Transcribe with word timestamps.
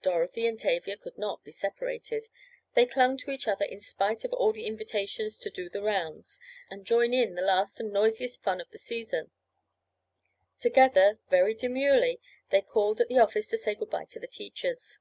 Dorothy 0.00 0.46
and 0.46 0.58
Tavia 0.58 0.96
could 0.96 1.18
not 1.18 1.44
be 1.44 1.52
separated. 1.52 2.28
They 2.72 2.86
clung 2.86 3.18
to 3.18 3.30
each 3.30 3.46
other 3.46 3.66
in 3.66 3.82
spite 3.82 4.24
of 4.24 4.32
all 4.32 4.52
the 4.54 4.64
invitations 4.64 5.36
to 5.36 5.50
"do 5.50 5.68
the 5.68 5.82
rounds" 5.82 6.40
and 6.70 6.86
join 6.86 7.12
in 7.12 7.34
the 7.34 7.42
last 7.42 7.78
and 7.78 7.92
noisiest 7.92 8.42
fun 8.42 8.62
of 8.62 8.70
the 8.70 8.78
season. 8.78 9.32
Together, 10.58 11.18
very 11.28 11.52
demurely, 11.52 12.22
they 12.48 12.62
called 12.62 13.02
at 13.02 13.08
the 13.08 13.18
office 13.18 13.48
to 13.50 13.58
say 13.58 13.74
good 13.74 13.90
bye 13.90 14.06
to 14.06 14.18
the 14.18 14.26
teachers. 14.26 14.96